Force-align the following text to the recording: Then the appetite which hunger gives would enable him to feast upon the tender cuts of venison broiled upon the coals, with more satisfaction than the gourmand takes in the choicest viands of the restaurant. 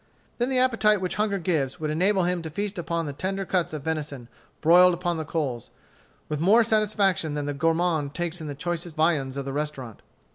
Then 0.39 0.49
the 0.49 0.57
appetite 0.57 0.99
which 0.99 1.17
hunger 1.17 1.37
gives 1.37 1.79
would 1.79 1.91
enable 1.91 2.23
him 2.23 2.41
to 2.41 2.49
feast 2.49 2.79
upon 2.79 3.05
the 3.05 3.13
tender 3.13 3.45
cuts 3.45 3.71
of 3.71 3.83
venison 3.83 4.29
broiled 4.59 4.95
upon 4.95 5.17
the 5.17 5.25
coals, 5.25 5.69
with 6.27 6.39
more 6.39 6.63
satisfaction 6.63 7.35
than 7.35 7.45
the 7.45 7.53
gourmand 7.53 8.15
takes 8.15 8.41
in 8.41 8.47
the 8.47 8.55
choicest 8.55 8.95
viands 8.95 9.37
of 9.37 9.45
the 9.45 9.53
restaurant. 9.53 10.01